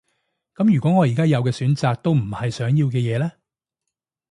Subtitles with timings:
[0.55, 3.33] 噉如果我而家有嘅選擇都唔係想要嘅嘢呢？